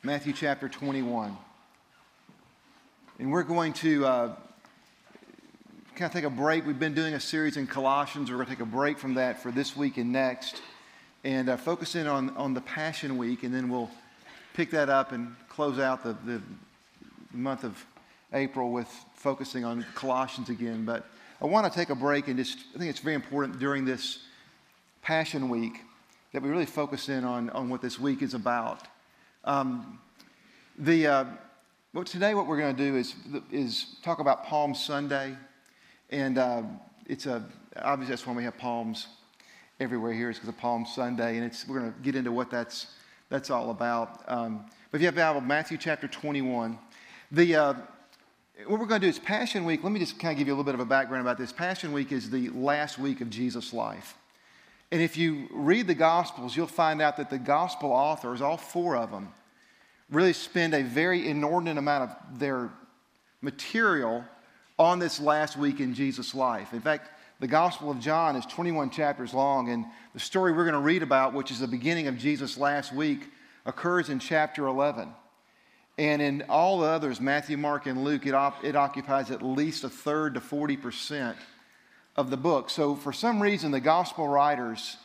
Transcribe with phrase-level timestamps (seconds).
[0.03, 1.37] Matthew chapter 21.
[3.21, 4.35] And we're going to uh,
[5.95, 6.67] kind of take a break.
[6.67, 8.29] We've been doing a series in Colossians.
[8.29, 10.61] We're going to take a break from that for this week and next
[11.23, 13.91] and uh, focus in on, on the Passion Week, and then we'll
[14.55, 16.43] pick that up and close out the, the
[17.33, 17.87] month of
[18.33, 20.85] April with focusing on Colossians again.
[20.85, 21.07] But
[21.41, 24.25] I want to take a break and just, I think it's very important during this
[25.03, 25.81] Passion Week
[26.33, 28.87] that we really focus in on, on what this week is about.
[29.45, 29.99] Um,
[30.79, 31.25] the, uh,
[31.93, 33.15] well, today, what we're going to do is,
[33.51, 35.37] is talk about Palm Sunday.
[36.11, 36.63] And uh,
[37.07, 37.45] it's a,
[37.77, 39.09] obviously, that's when we have palms
[39.81, 42.51] everywhere here is because of Palm Sunday, and it's, we're going to get into what
[42.51, 42.87] that's,
[43.29, 44.23] that's all about.
[44.29, 46.79] Um, but if you have the Bible, Matthew chapter 21.
[47.33, 47.75] The, uh,
[48.67, 49.83] what we're going to do is Passion Week.
[49.83, 51.51] Let me just kind of give you a little bit of a background about this.
[51.51, 54.17] Passion Week is the last week of Jesus' life.
[54.93, 58.95] And if you read the Gospels, you'll find out that the Gospel authors, all four
[58.95, 59.33] of them,
[60.11, 62.69] really spend a very inordinate amount of their
[63.41, 64.23] material
[64.79, 66.75] on this last week in Jesus' life.
[66.75, 67.09] In fact,
[67.41, 71.03] the Gospel of John is 21 chapters long, and the story we're going to read
[71.03, 73.31] about, which is the beginning of Jesus' last week,
[73.65, 75.09] occurs in chapter 11.
[75.97, 79.85] And in all the others, Matthew, Mark, and Luke, it, op- it occupies at least
[79.85, 81.35] a third to 40%
[82.17, 82.71] of the book.
[82.71, 84.97] So, for some reason, the gospel writers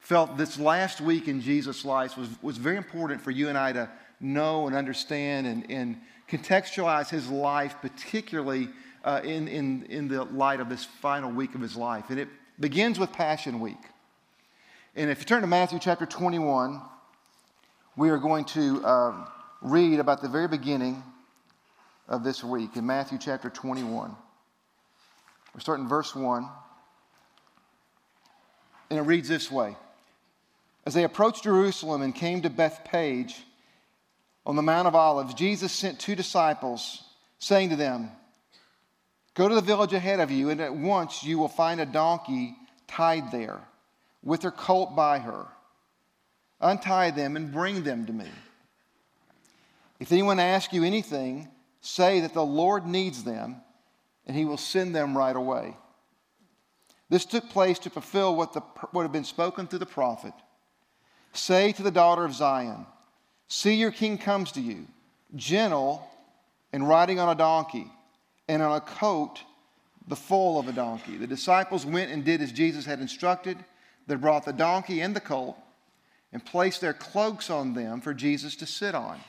[0.00, 3.72] felt this last week in Jesus' life was, was very important for you and I
[3.72, 3.88] to
[4.20, 8.68] know and understand and, and contextualize his life, particularly
[9.04, 12.10] uh, in, in, in the light of this final week of his life.
[12.10, 13.78] And it begins with Passion Week.
[14.96, 16.80] And if you turn to Matthew chapter 21,
[17.96, 19.26] we are going to uh,
[19.62, 21.02] read about the very beginning
[22.08, 24.14] of this week in Matthew chapter 21.
[25.54, 26.48] We're starting verse 1.
[28.90, 29.76] And it reads this way
[30.84, 33.36] As they approached Jerusalem and came to Bethphage
[34.44, 37.02] on the Mount of Olives, Jesus sent two disciples,
[37.38, 38.10] saying to them,
[39.34, 42.56] Go to the village ahead of you, and at once you will find a donkey
[42.88, 43.60] tied there,
[44.22, 45.46] with her colt by her.
[46.60, 48.28] Untie them and bring them to me.
[49.98, 51.48] If anyone asks you anything,
[51.80, 53.56] say that the Lord needs them,
[54.26, 55.76] and he will send them right away.
[57.08, 58.60] This took place to fulfill what, the,
[58.92, 60.32] what had been spoken through the prophet.
[61.32, 62.86] Say to the daughter of Zion,
[63.48, 64.86] See, your king comes to you,
[65.34, 66.08] gentle
[66.72, 67.90] and riding on a donkey
[68.48, 69.40] and on a coat
[70.06, 71.16] the foal of a donkey.
[71.16, 73.58] The disciples went and did as Jesus had instructed.
[74.06, 75.56] They brought the donkey and the colt
[76.32, 79.20] and placed their cloaks on them for Jesus to sit on.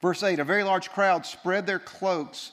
[0.00, 2.52] Verse 8 A very large crowd spread their cloaks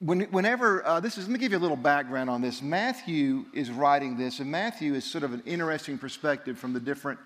[0.00, 2.62] when, whenever, uh, this is, let me give you a little background on this.
[2.62, 7.20] Matthew is writing this, and Matthew is sort of an interesting perspective from the different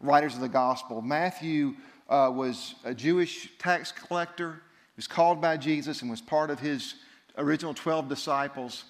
[0.00, 1.00] writers of the gospel.
[1.00, 1.74] Matthew
[2.08, 6.60] uh, was a Jewish tax collector, he was called by Jesus, and was part of
[6.60, 6.96] his
[7.38, 8.84] original 12 disciples.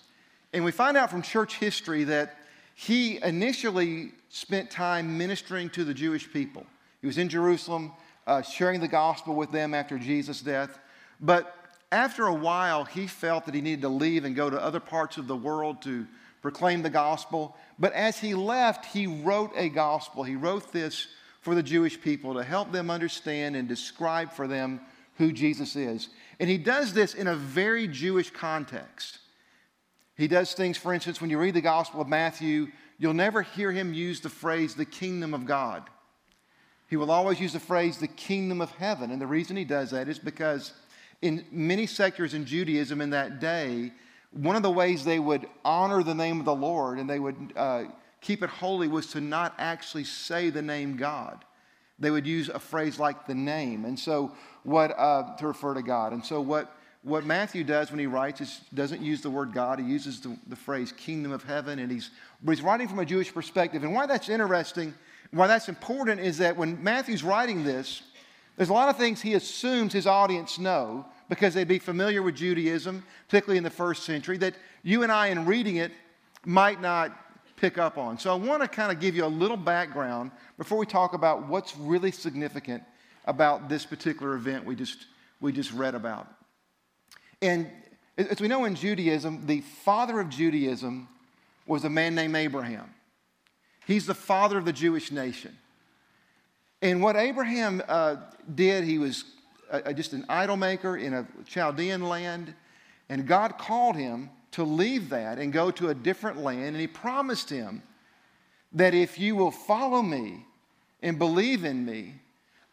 [0.52, 2.36] And we find out from church history that
[2.74, 6.66] he initially spent time ministering to the Jewish people.
[7.00, 7.92] He was in Jerusalem,
[8.26, 10.78] uh, sharing the gospel with them after Jesus' death.
[11.20, 11.54] But
[11.90, 15.16] after a while, he felt that he needed to leave and go to other parts
[15.16, 16.06] of the world to
[16.42, 17.56] proclaim the gospel.
[17.78, 20.22] But as he left, he wrote a gospel.
[20.22, 21.08] He wrote this
[21.40, 24.80] for the Jewish people to help them understand and describe for them
[25.16, 26.08] who Jesus is.
[26.38, 29.18] And he does this in a very Jewish context.
[30.16, 32.68] He does things, for instance, when you read the Gospel of Matthew,
[32.98, 35.84] you'll never hear him use the phrase the kingdom of God.
[36.88, 39.10] He will always use the phrase the kingdom of heaven.
[39.10, 40.72] And the reason he does that is because
[41.22, 43.92] in many sectors in Judaism in that day,
[44.30, 47.52] one of the ways they would honor the name of the Lord and they would
[47.56, 47.84] uh,
[48.20, 51.44] keep it holy was to not actually say the name God.
[51.98, 53.84] they would use a phrase like the name.
[53.84, 54.32] And so,
[54.62, 56.12] what uh, to refer to God.
[56.12, 59.78] And so, what what Matthew does when he writes is doesn't use the word God.
[59.78, 62.10] He uses the, the phrase kingdom of heaven, and he's
[62.42, 63.82] but he's writing from a Jewish perspective.
[63.82, 64.94] And why that's interesting,
[65.30, 68.02] why that's important, is that when Matthew's writing this,
[68.58, 72.34] there's a lot of things he assumes his audience know because they'd be familiar with
[72.34, 75.92] Judaism, particularly in the first century, that you and I, in reading it,
[76.44, 77.12] might not
[77.56, 78.18] pick up on.
[78.18, 81.46] So I want to kind of give you a little background before we talk about
[81.46, 82.82] what's really significant
[83.26, 85.06] about this particular event we just,
[85.40, 86.26] we just read about.
[87.40, 87.70] And
[88.16, 91.08] as we know in Judaism, the father of Judaism
[91.64, 92.92] was a man named Abraham.
[93.86, 95.56] He's the father of the Jewish nation.
[96.80, 98.16] And what Abraham uh,
[98.54, 99.24] did, he was
[99.94, 102.54] just an idol maker in a Chaldean land,
[103.08, 106.68] and God called him to leave that and go to a different land.
[106.68, 107.82] And he promised him
[108.72, 110.46] that if you will follow me
[111.02, 112.14] and believe in me,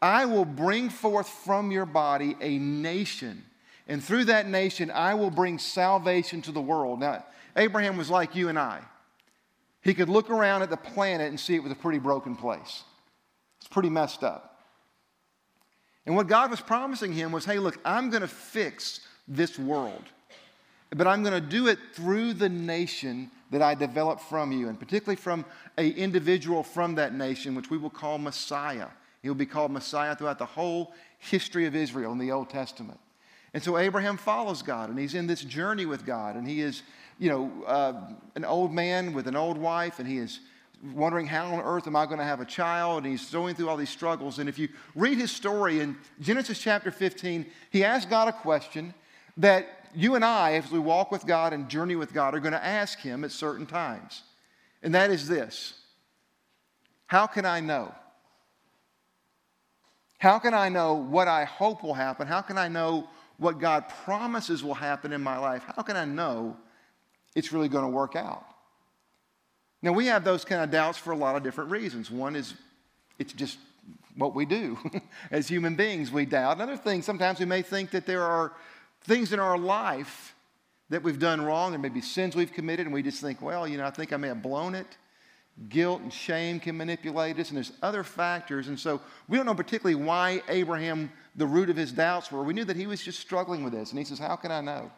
[0.01, 3.43] I will bring forth from your body a nation.
[3.87, 6.99] And through that nation, I will bring salvation to the world.
[6.99, 7.23] Now,
[7.55, 8.81] Abraham was like you and I.
[9.81, 12.83] He could look around at the planet and see it was a pretty broken place.
[13.65, 14.62] It's pretty messed up.
[16.06, 20.03] And what God was promising him was hey, look, I'm going to fix this world
[20.95, 24.79] but I'm going to do it through the nation that I develop from you, and
[24.79, 25.45] particularly from
[25.77, 28.88] an individual from that nation, which we will call Messiah.
[29.21, 33.00] He will be called Messiah throughout the whole history of Israel in the Old Testament.
[33.53, 36.83] And so Abraham follows God, and he's in this journey with God, and he is,
[37.19, 37.94] you know, uh,
[38.35, 40.39] an old man with an old wife, and he is
[40.94, 43.69] wondering how on earth am I going to have a child, and he's going through
[43.69, 44.39] all these struggles.
[44.39, 48.94] And if you read his story in Genesis chapter 15, he asks God a question
[49.38, 52.54] that you and I, as we walk with God and journey with God, are going
[52.54, 54.24] to ask Him at certain times.
[54.83, 55.74] And that is this
[57.07, 57.94] How can I know?
[60.18, 62.27] How can I know what I hope will happen?
[62.27, 63.07] How can I know
[63.38, 65.63] what God promises will happen in my life?
[65.75, 66.56] How can I know
[67.36, 68.45] it's really going to work out?
[69.85, 72.09] Now, we have those kind of doubts for a lot of different reasons.
[72.09, 72.55] One is
[73.19, 73.59] it's just
[74.15, 74.79] what we do.
[75.31, 76.55] As human beings, we doubt.
[76.55, 78.51] Another thing, sometimes we may think that there are
[79.03, 80.33] things in our life
[80.89, 81.69] that we've done wrong.
[81.69, 84.11] There may be sins we've committed, and we just think, well, you know, I think
[84.11, 84.87] I may have blown it.
[85.69, 88.69] Guilt and shame can manipulate us, and there's other factors.
[88.69, 92.41] And so we don't know particularly why Abraham, the root of his doubts were.
[92.43, 93.91] We knew that he was just struggling with this.
[93.91, 94.91] And he says, How can I know?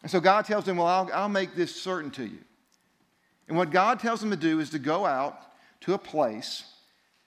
[0.00, 2.38] And so God tells him, Well, I'll, I'll make this certain to you.
[3.50, 5.36] And what God tells them to do is to go out
[5.80, 6.62] to a place,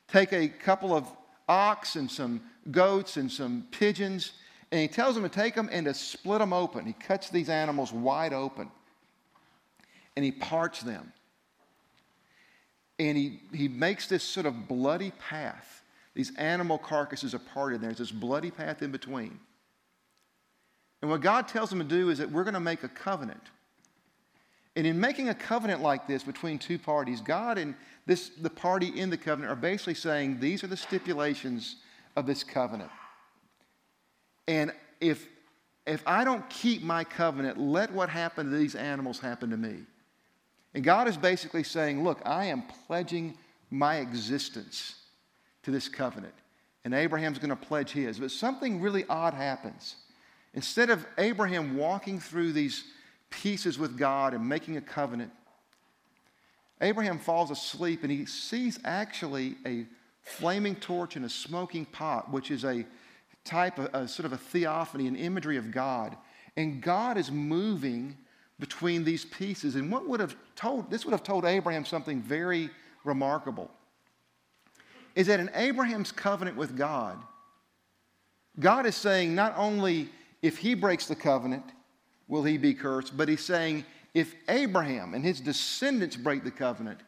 [0.08, 1.06] take a couple of
[1.50, 2.42] ox and some
[2.72, 4.32] goats and some pigeons,
[4.72, 6.86] and he tells them to take them and to split them open.
[6.86, 8.72] He cuts these animals wide open
[10.16, 11.12] and he parts them.
[13.00, 15.82] And he, he makes this sort of bloody path.
[16.14, 19.40] These animal carcasses are parted, and there's this bloody path in between.
[21.02, 23.44] And what God tells them to do is that we're going to make a covenant.
[24.76, 27.76] And in making a covenant like this between two parties, God and
[28.06, 31.78] this, the party in the covenant are basically saying these are the stipulations
[32.16, 32.92] of this covenant.
[34.48, 35.28] And if,
[35.86, 39.78] if I don't keep my covenant, let what happened to these animals happen to me.
[40.74, 43.38] And God is basically saying, Look, I am pledging
[43.70, 44.96] my existence
[45.64, 46.34] to this covenant.
[46.84, 48.20] And Abraham's going to pledge his.
[48.20, 49.96] But something really odd happens.
[50.54, 52.84] Instead of Abraham walking through these
[53.42, 55.32] pieces with God and making a covenant,
[56.82, 59.86] Abraham falls asleep and he sees actually a
[60.22, 62.86] flaming torch and a smoking pot, which is a
[63.44, 66.16] type, of, a, sort of a theophany, an imagery of God.
[66.56, 68.18] And God is moving
[68.60, 69.76] between these pieces.
[69.76, 72.70] And what would have told, this would have told Abraham something very
[73.04, 73.70] remarkable.
[75.16, 77.18] Is that in Abraham's covenant with God,
[78.60, 80.10] God is saying not only
[80.42, 81.64] if he breaks the covenant
[82.28, 87.00] will he be cursed, but he's saying if Abraham and his descendants break the covenant,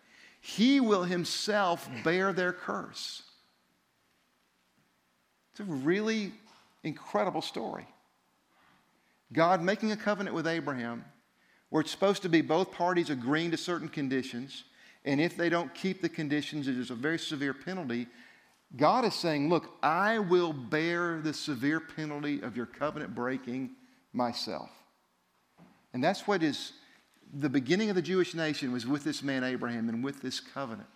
[0.42, 3.24] he will himself bear their curse.
[5.52, 6.34] It's a really
[6.84, 7.88] incredible story.
[9.34, 11.04] God making a covenant with Abraham
[11.70, 14.64] where it's supposed to be both parties agreeing to certain conditions,
[15.04, 18.08] and if they don't keep the conditions, it is a very severe penalty.
[18.76, 23.72] God is saying, Look, I will bear the severe penalty of your covenant breaking
[24.14, 24.70] myself.
[25.96, 26.74] And that's what is
[27.34, 30.90] the beginning of the Jewish nation was with this man Abraham and with this covenant.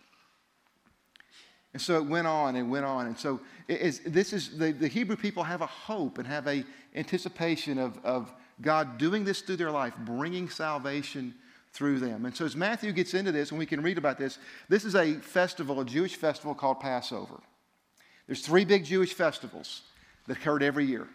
[1.71, 3.07] And so it went on and went on.
[3.07, 3.39] And so
[3.69, 8.33] this is the, the Hebrew people have a hope and have a anticipation of, of
[8.59, 11.33] God doing this through their life, bringing salvation
[11.71, 12.25] through them.
[12.25, 14.37] And so as Matthew gets into this, and we can read about this,
[14.67, 17.39] this is a festival, a Jewish festival called Passover.
[18.27, 19.83] There's three big Jewish festivals
[20.27, 21.07] that occurred every year.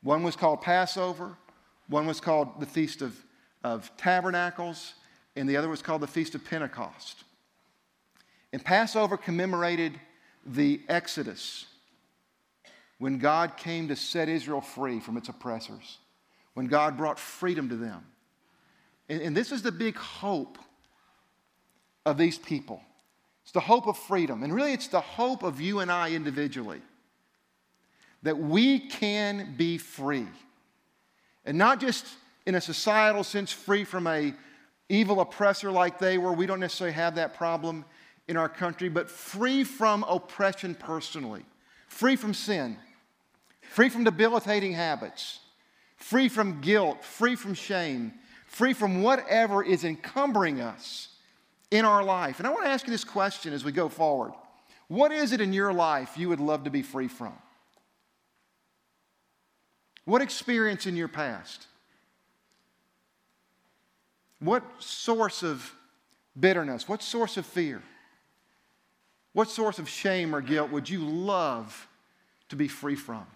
[0.00, 1.36] One was called Passover,
[1.90, 3.16] one was called the Feast of,
[3.62, 4.94] of Tabernacles,
[5.36, 7.24] and the other was called the Feast of Pentecost.
[8.52, 10.00] And Passover commemorated
[10.46, 11.66] the Exodus
[12.98, 15.98] when God came to set Israel free from its oppressors,
[16.54, 18.04] when God brought freedom to them.
[19.08, 20.58] And, and this is the big hope
[22.06, 22.80] of these people.
[23.42, 24.42] It's the hope of freedom.
[24.42, 26.82] And really, it's the hope of you and I individually
[28.22, 30.28] that we can be free.
[31.44, 32.06] And not just
[32.46, 34.34] in a societal sense, free from a
[34.90, 36.32] evil oppressor like they were.
[36.32, 37.86] We don't necessarily have that problem
[38.28, 41.44] in our country, but free from oppression personally,
[41.88, 42.76] free from sin,
[43.62, 45.40] free from debilitating habits,
[45.96, 48.12] free from guilt, free from shame,
[48.46, 51.08] free from whatever is encumbering us
[51.70, 52.38] in our life.
[52.38, 54.32] And I want to ask you this question as we go forward
[54.88, 57.34] What is it in your life you would love to be free from?
[60.04, 61.66] What experience in your past?
[64.38, 65.72] What source of
[66.38, 66.88] bitterness?
[66.88, 67.82] What source of fear?
[69.32, 71.86] What source of shame or guilt would you love
[72.48, 73.26] to be free from?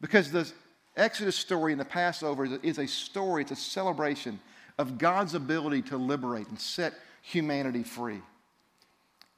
[0.00, 0.50] Because the
[0.96, 4.40] Exodus story and the Passover is a story, it's a celebration
[4.78, 8.20] of God's ability to liberate and set humanity free.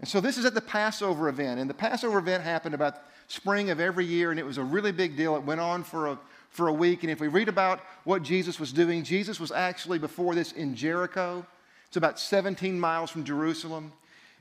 [0.00, 1.60] And so this is at the Passover event.
[1.60, 4.92] And the Passover event happened about spring of every year, and it was a really
[4.92, 5.36] big deal.
[5.36, 6.18] It went on for a,
[6.50, 7.02] for a week.
[7.02, 10.74] And if we read about what Jesus was doing, Jesus was actually before this in
[10.74, 11.44] Jericho.
[11.86, 13.92] It's about 17 miles from Jerusalem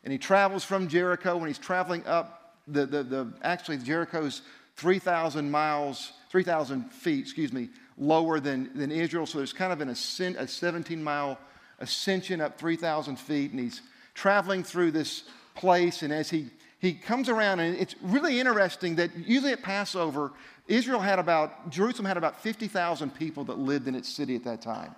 [0.04, 4.42] and he travels from Jericho when he's traveling up the, the, the actually Jericho's
[4.76, 9.26] 3,000 miles, 3,000 feet, excuse me, lower than, than Israel.
[9.26, 11.38] So there's kind of an ascent, a 17 mile
[11.80, 13.52] ascension up 3,000 feet.
[13.52, 13.82] And he's
[14.14, 15.24] traveling through this
[15.56, 16.02] place.
[16.02, 16.48] And as he,
[16.84, 20.34] he comes around, and it's really interesting that usually at Passover,
[20.68, 24.62] Israel had about, Jerusalem had about 50,000 people that lived in its city at that
[24.62, 24.94] time.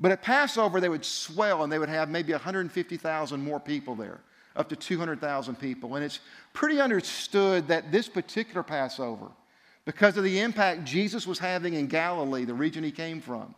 [0.00, 4.18] But at Passover, they would swell and they would have maybe 150,000 more people there,
[4.56, 5.94] up to 200,000 people.
[5.94, 6.18] And it's
[6.52, 9.28] pretty understood that this particular Passover,
[9.84, 13.54] because of the impact Jesus was having in Galilee, the region he came from,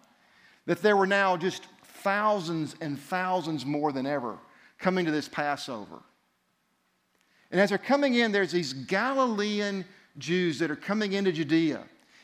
[0.66, 1.64] that there were now just
[2.02, 4.36] thousands and thousands more than ever
[4.78, 6.00] coming to this Passover.
[7.50, 9.84] And as they're coming in, there's these Galilean
[10.18, 11.80] Jews that are coming into Judea.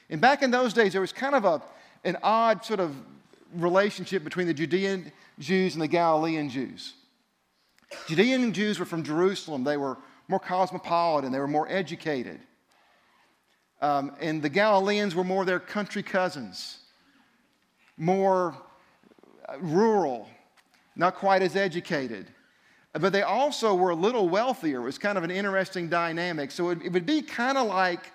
[0.08, 1.62] And back in those days, there was kind of a,
[2.04, 2.94] an odd sort of
[3.54, 6.94] relationship between the Judean Jews and the Galilean Jews.
[8.06, 9.64] Judean Jews were from Jerusalem.
[9.64, 12.40] They were more cosmopolitan, they were more educated.
[13.80, 16.78] Um, and the Galileans were more their country cousins,
[17.96, 18.56] more
[19.48, 20.28] uh, rural,
[20.96, 22.26] not quite as educated.
[22.98, 24.80] But they also were a little wealthier.
[24.80, 26.50] It was kind of an interesting dynamic.
[26.50, 28.12] So it, it would be kind of like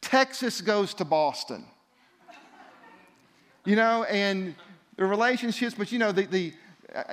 [0.00, 1.64] Texas goes to Boston
[3.66, 4.54] you know, and
[4.96, 6.54] the relationships, but you know, the, the,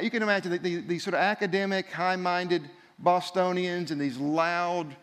[0.01, 2.61] you can imagine the, the, the sort of academic, high minded
[2.99, 4.95] Bostonians and these loud,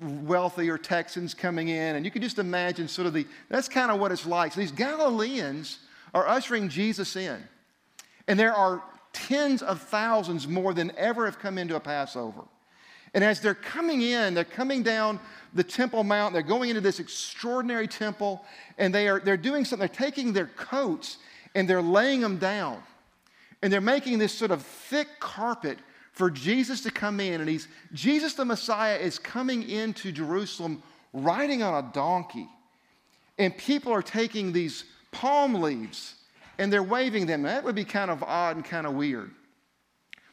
[0.00, 1.96] wealthier Texans coming in.
[1.96, 4.52] And you can just imagine sort of the, that's kind of what it's like.
[4.52, 5.78] So these Galileans
[6.12, 7.42] are ushering Jesus in.
[8.28, 8.82] And there are
[9.14, 12.42] tens of thousands more than ever have come into a Passover.
[13.14, 15.20] And as they're coming in, they're coming down
[15.54, 18.44] the Temple Mount, they're going into this extraordinary temple,
[18.76, 19.86] and they are, they're doing something.
[19.86, 21.18] They're taking their coats
[21.54, 22.82] and they're laying them down.
[23.62, 25.78] And they're making this sort of thick carpet
[26.12, 27.40] for Jesus to come in.
[27.40, 32.48] And he's, Jesus the Messiah is coming into Jerusalem riding on a donkey.
[33.38, 36.16] And people are taking these palm leaves
[36.58, 37.42] and they're waving them.
[37.42, 39.30] That would be kind of odd and kind of weird.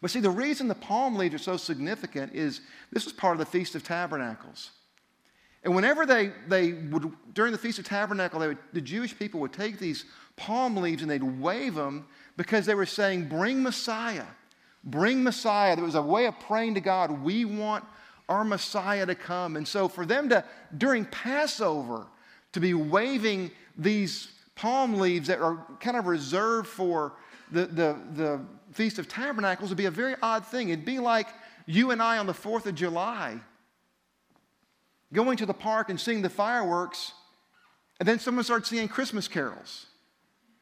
[0.02, 2.62] But see, the reason the palm leaves are so significant is
[2.92, 4.72] this was part of the Feast of Tabernacles.
[5.64, 9.78] And whenever they, they would, during the Feast of Tabernacle, the Jewish people would take
[9.78, 14.26] these palm leaves and they'd wave them because they were saying, Bring Messiah.
[14.84, 15.76] Bring Messiah.
[15.76, 17.12] There was a way of praying to God.
[17.22, 17.86] We want
[18.28, 19.56] our Messiah to come.
[19.56, 20.44] And so for them to,
[20.76, 22.08] during Passover,
[22.54, 27.14] to be waving these palm leaves that are kind of reserved for
[27.52, 28.42] the, the, the
[28.72, 30.70] Feast of Tabernacles would be a very odd thing.
[30.70, 31.28] It'd be like
[31.66, 33.40] you and I on the 4th of July
[35.14, 37.14] going to the park and seeing the fireworks,
[38.00, 39.88] and then someone starts singing Christmas carols.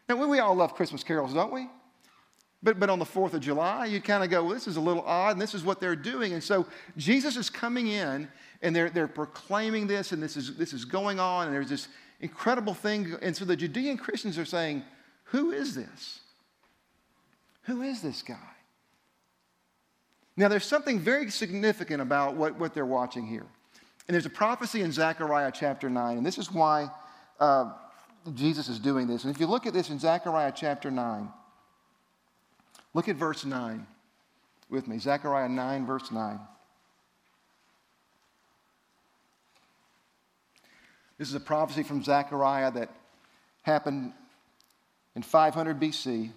[0.08, 1.70] Now, we all love Christmas carols, don't we?
[2.62, 4.82] But, but on the 4th of July, you kind of go, well, this is a
[4.82, 6.34] little odd, and this is what they're doing.
[6.34, 6.66] And so
[6.98, 8.28] Jesus is coming in,
[8.62, 11.88] and they're, they're proclaiming this, and this is, this is going on, and there's this
[12.20, 13.16] incredible thing.
[13.22, 14.84] And so the Judean Christians are saying,
[15.26, 16.20] Who is this?
[17.64, 18.38] Who is this guy?
[20.36, 23.46] Now, there's something very significant about what, what they're watching here.
[24.08, 26.90] And there's a prophecy in Zechariah chapter 9, and this is why
[27.40, 27.74] uh,
[28.34, 29.26] Jesus is doing this.
[29.26, 31.30] And if you look at this in Zechariah chapter 9,
[32.94, 33.86] look at verse 9
[34.70, 34.98] with me.
[34.98, 36.40] Zechariah 9, verse 9.
[41.20, 42.90] This is a prophecy from Zechariah that
[43.64, 44.14] happened
[45.18, 46.32] in 500 BC.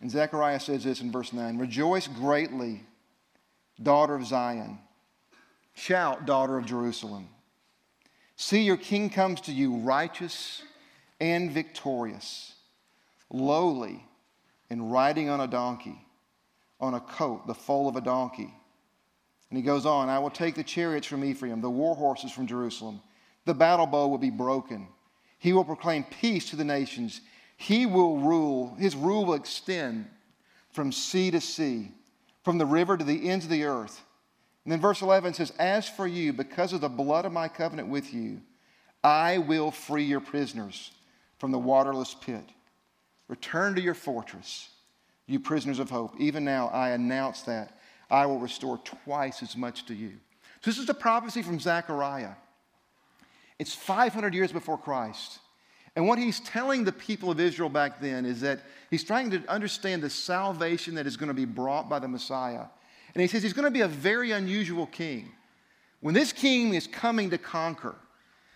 [0.00, 2.80] And Zechariah says this in verse 9 Rejoice greatly,
[3.82, 4.78] daughter of Zion.
[5.74, 7.28] Shout, daughter of Jerusalem.
[8.36, 10.62] See, your king comes to you righteous
[11.20, 12.54] and victorious,
[13.30, 14.02] lowly
[14.70, 16.06] and riding on a donkey,
[16.80, 18.54] on a coat, the foal of a donkey.
[19.50, 22.46] And he goes on I will take the chariots from Ephraim, the war horses from
[22.46, 23.00] Jerusalem.
[23.44, 24.88] The battle bow will be broken.
[25.38, 27.20] He will proclaim peace to the nations.
[27.56, 30.08] He will rule, his rule will extend
[30.72, 31.90] from sea to sea,
[32.44, 34.04] from the river to the ends of the earth.
[34.64, 37.88] And then verse 11 says, As for you, because of the blood of my covenant
[37.88, 38.42] with you,
[39.02, 40.90] I will free your prisoners
[41.38, 42.44] from the waterless pit.
[43.28, 44.68] Return to your fortress,
[45.26, 46.14] you prisoners of hope.
[46.18, 47.77] Even now, I announce that
[48.10, 50.12] I will restore twice as much to you.
[50.60, 52.32] So, this is a prophecy from Zechariah.
[53.58, 55.38] It's 500 years before Christ.
[55.96, 59.42] And what he's telling the people of Israel back then is that he's trying to
[59.48, 62.66] understand the salvation that is going to be brought by the Messiah.
[63.14, 65.32] And he says he's going to be a very unusual king.
[66.00, 67.96] When this king is coming to conquer,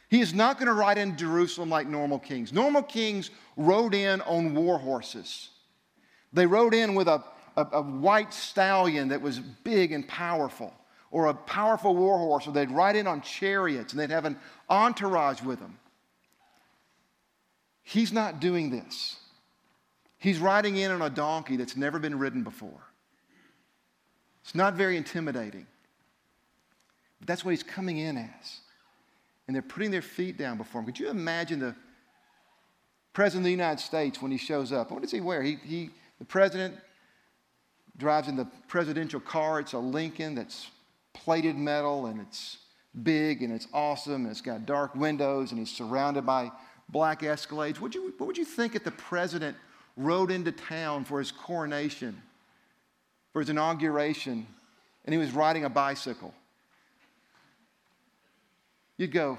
[0.08, 2.52] he is not going to ride in Jerusalem like normal kings.
[2.52, 5.48] Normal kings rode in on war horses.
[6.32, 7.24] They rode in with a,
[7.56, 10.72] a, a white stallion that was big and powerful,
[11.10, 14.38] or a powerful war horse, or they'd ride in on chariots and they'd have an
[14.68, 15.78] entourage with them.
[17.82, 19.16] He's not doing this.
[20.18, 22.80] He's riding in on a donkey that's never been ridden before.
[24.42, 25.66] It's not very intimidating.
[27.18, 28.60] But that's what he's coming in as.
[29.46, 30.86] And they're putting their feet down before him.
[30.86, 31.74] Could you imagine the
[33.12, 34.90] President of the United States when he shows up?
[34.90, 35.42] What does he wear?
[35.42, 36.76] He, he, the president
[37.96, 39.60] drives in the presidential car.
[39.60, 40.68] It's a Lincoln that's
[41.12, 42.58] plated metal and it's
[43.02, 46.50] big and it's awesome and it's got dark windows and he's surrounded by
[46.88, 47.80] black Escalades.
[47.80, 49.56] Would you, what would you think if the president
[49.96, 52.20] rode into town for his coronation,
[53.32, 54.46] for his inauguration,
[55.04, 56.34] and he was riding a bicycle?
[58.96, 59.38] You'd go,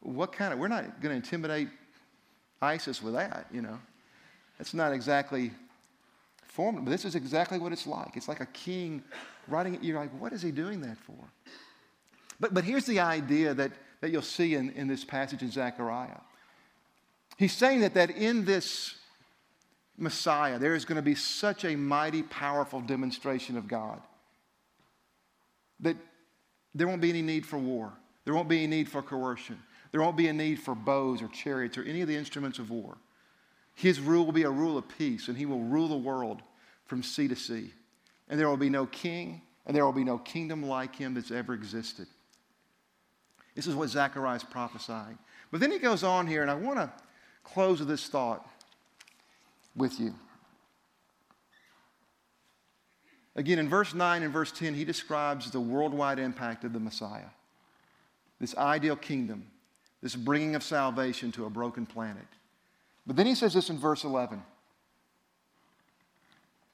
[0.00, 1.68] what kind of, we're not going to intimidate
[2.60, 3.78] ISIS with that, you know.
[4.58, 5.52] That's not exactly
[6.72, 8.16] but this is exactly what it's like.
[8.16, 9.02] It's like a king
[9.48, 9.82] writing it.
[9.82, 11.32] You're like, what is he doing that for?
[12.38, 16.20] But, but here's the idea that that you'll see in, in this passage in Zechariah.
[17.36, 18.96] He's saying that, that in this
[19.96, 24.00] Messiah, there is going to be such a mighty, powerful demonstration of God
[25.80, 25.96] that
[26.74, 27.92] there won't be any need for war.
[28.24, 29.58] There won't be any need for coercion.
[29.92, 32.70] There won't be a need for bows or chariots or any of the instruments of
[32.70, 32.96] war.
[33.74, 36.42] His rule will be a rule of peace, and he will rule the world
[36.90, 37.72] from sea to sea.
[38.28, 41.30] And there will be no king, and there will be no kingdom like him that's
[41.30, 42.08] ever existed.
[43.54, 45.16] This is what Zechariah is prophesying.
[45.52, 46.92] But then he goes on here, and I want to
[47.44, 48.46] close with this thought
[49.76, 50.14] with you.
[53.36, 57.30] Again, in verse 9 and verse 10, he describes the worldwide impact of the Messiah,
[58.40, 59.46] this ideal kingdom,
[60.02, 62.26] this bringing of salvation to a broken planet.
[63.06, 64.42] But then he says this in verse 11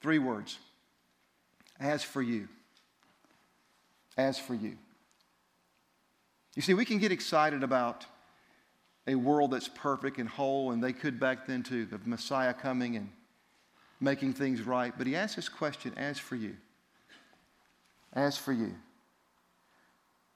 [0.01, 0.59] three words
[1.79, 2.49] As for you,
[4.17, 4.77] as for you.
[6.55, 8.07] You see, we can get excited about
[9.07, 12.97] a world that's perfect and whole, and they could back then too, the Messiah coming
[12.97, 13.11] and
[14.01, 14.93] making things right.
[14.97, 16.57] But he asks this question as for you,
[18.13, 18.75] as for you,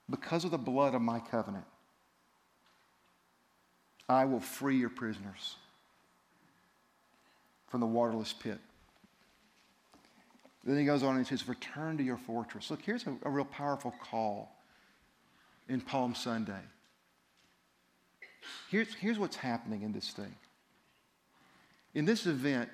[0.09, 1.65] because of the blood of my covenant,
[4.09, 5.57] I will free your prisoners
[7.69, 8.59] from the waterless pit.
[10.65, 12.71] Then he goes on and says, Return to your fortress.
[12.71, 14.55] Look, here's a, a real powerful call
[15.69, 16.61] in Palm Sunday.
[18.71, 20.35] Here's, here's what's happening in this thing.
[21.95, 22.71] In this event,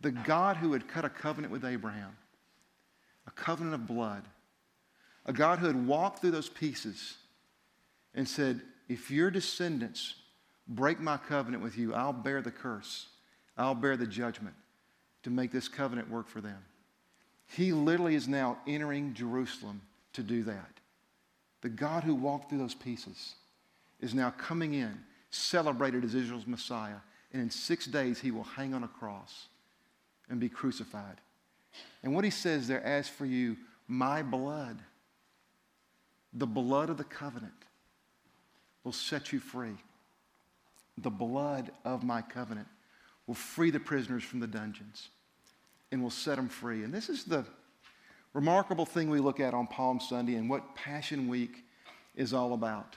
[0.00, 2.16] the God who had cut a covenant with Abraham,
[3.26, 4.24] a covenant of blood,
[5.26, 7.16] a God who had walked through those pieces
[8.14, 10.16] and said, If your descendants
[10.68, 13.06] break my covenant with you, I'll bear the curse,
[13.56, 14.54] I'll bear the judgment
[15.24, 16.62] to make this covenant work for them.
[17.48, 19.82] He literally is now entering Jerusalem
[20.12, 20.70] to do that.
[21.62, 23.34] The God who walked through those pieces
[24.00, 24.98] is now coming in,
[25.30, 26.96] celebrated as Israel's Messiah,
[27.32, 29.46] and in six days he will hang on a cross
[30.28, 31.20] and be crucified.
[32.02, 33.56] And what he says there, as for you,
[33.88, 34.78] my blood,
[36.32, 37.52] the blood of the covenant,
[38.84, 39.76] will set you free.
[40.98, 42.68] The blood of my covenant
[43.26, 45.08] will free the prisoners from the dungeons
[45.94, 46.82] and will set them free.
[46.82, 47.46] And this is the
[48.34, 51.64] remarkable thing we look at on Palm Sunday and what Passion Week
[52.14, 52.96] is all about.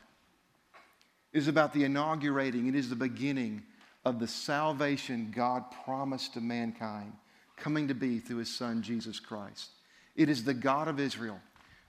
[1.31, 3.63] It is about the inaugurating, it is the beginning
[4.03, 7.13] of the salvation God promised to mankind
[7.55, 9.69] coming to be through his son Jesus Christ.
[10.15, 11.39] It is the God of Israel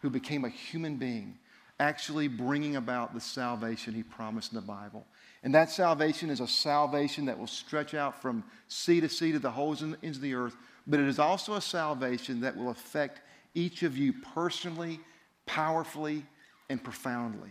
[0.01, 1.39] who became a human being,
[1.81, 5.07] actually bringing about the salvation he promised in the Bible.
[5.43, 9.39] And that salvation is a salvation that will stretch out from sea to sea to
[9.39, 10.57] the holes in, into the earth,
[10.89, 13.21] but it is also a salvation that will affect
[13.55, 14.99] each of you personally,
[15.45, 16.25] powerfully,
[16.71, 17.51] and profoundly.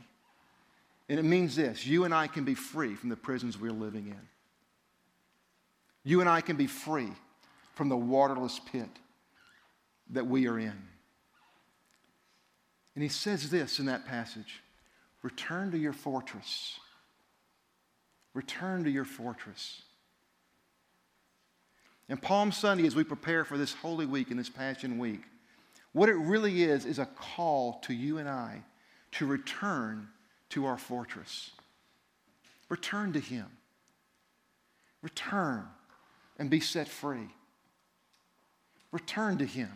[1.08, 4.08] And it means this you and I can be free from the prisons we're living
[4.08, 4.28] in.
[6.04, 7.12] You and I can be free
[7.76, 8.90] from the waterless pit
[10.10, 10.88] that we are in.
[12.96, 14.62] And he says this in that passage
[15.22, 16.80] Return to your fortress.
[18.34, 19.82] Return to your fortress.
[22.10, 25.22] And Palm Sunday, as we prepare for this Holy Week and this Passion Week,
[25.92, 28.62] what it really is, is a call to you and I
[29.14, 30.08] to return
[30.50, 31.52] to our fortress.
[32.70, 33.48] Return to Him.
[35.02, 35.66] Return
[36.38, 37.30] and be set free.
[38.92, 39.72] Return to Him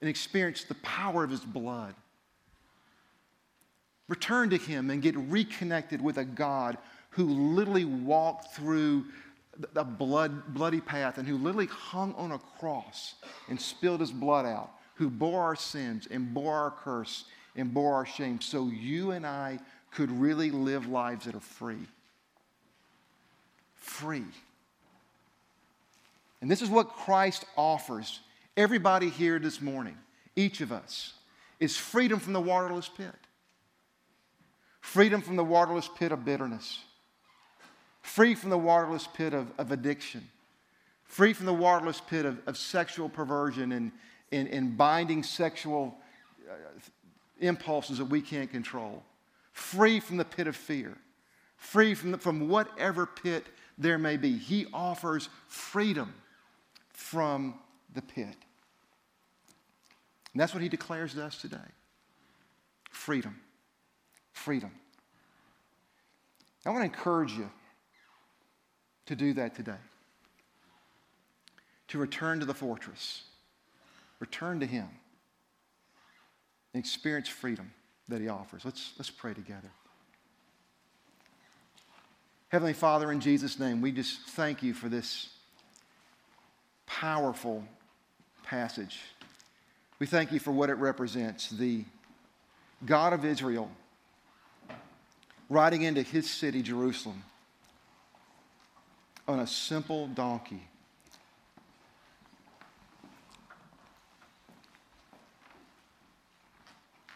[0.00, 1.94] and experience the power of His blood.
[4.08, 6.78] Return to Him and get reconnected with a God
[7.10, 9.06] who literally walked through
[9.74, 13.14] a blood, bloody path and who literally hung on a cross
[13.48, 17.94] and spilled His blood out, who bore our sins and bore our curse and bore
[17.94, 19.58] our shame so you and I
[19.90, 21.86] could really live lives that are free.
[23.74, 24.24] Free.
[26.40, 28.20] And this is what Christ offers
[28.56, 29.96] everybody here this morning,
[30.34, 31.14] each of us,
[31.60, 33.14] is freedom from the waterless pit.
[34.80, 36.80] Freedom from the waterless pit of bitterness.
[38.06, 40.26] Free from the waterless pit of, of addiction.
[41.04, 43.90] Free from the waterless pit of, of sexual perversion and,
[44.30, 45.98] and, and binding sexual
[46.48, 46.54] uh,
[47.40, 49.02] impulses that we can't control.
[49.52, 50.96] Free from the pit of fear.
[51.56, 53.44] Free from, the, from whatever pit
[53.76, 54.38] there may be.
[54.38, 56.14] He offers freedom
[56.90, 57.56] from
[57.92, 58.36] the pit.
[60.32, 61.58] And that's what he declares to us today
[62.88, 63.36] freedom.
[64.32, 64.70] Freedom.
[66.64, 67.50] I want to encourage you
[69.06, 69.78] to do that today.
[71.88, 73.22] To return to the fortress,
[74.18, 74.88] return to him,
[76.74, 77.72] and experience freedom
[78.08, 78.64] that he offers.
[78.64, 79.70] Let's, let's pray together.
[82.48, 85.30] Heavenly Father, in Jesus' name, we just thank you for this
[86.86, 87.64] powerful
[88.44, 89.00] passage.
[89.98, 91.84] We thank you for what it represents the
[92.84, 93.70] God of Israel
[95.48, 97.22] riding into his city, Jerusalem,
[99.28, 100.62] on a simple donkey.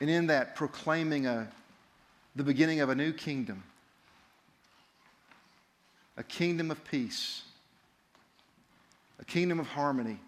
[0.00, 1.48] And in that, proclaiming a,
[2.34, 3.62] the beginning of a new kingdom,
[6.16, 7.42] a kingdom of peace
[9.20, 10.18] a kingdom of harmony,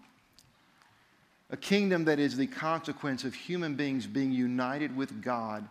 [1.51, 5.66] a kingdom that is the consequence of human beings being united with God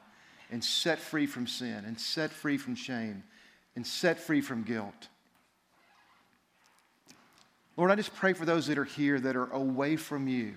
[0.50, 3.24] and set free from sin, and set free from shame,
[3.78, 5.08] and set free from guilt.
[7.78, 10.54] Lord, I just pray for those that are here that are away from you.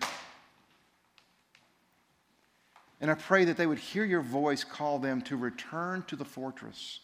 [3.01, 6.25] And I pray that they would hear your voice call them to return to the
[6.25, 7.01] fortress.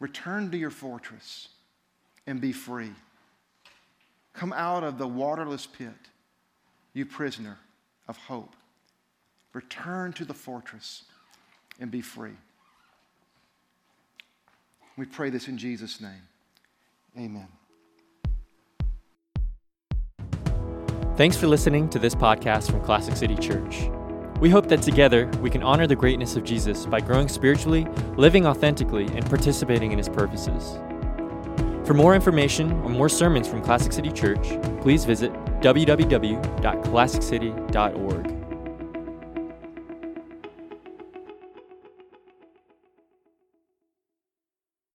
[0.00, 1.48] Return to your fortress
[2.26, 2.92] and be free.
[4.32, 5.94] Come out of the waterless pit,
[6.92, 7.58] you prisoner
[8.08, 8.54] of hope.
[9.52, 11.04] Return to the fortress
[11.78, 12.36] and be free.
[14.96, 16.28] We pray this in Jesus' name.
[17.16, 17.48] Amen.
[21.16, 23.88] Thanks for listening to this podcast from Classic City Church.
[24.40, 28.48] We hope that together we can honor the greatness of Jesus by growing spiritually, living
[28.48, 30.76] authentically, and participating in his purposes.
[31.86, 38.33] For more information or more sermons from Classic City Church, please visit www.classiccity.org.